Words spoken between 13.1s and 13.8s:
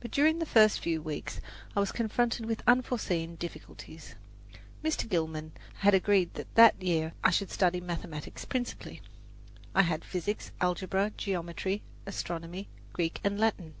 and Latin.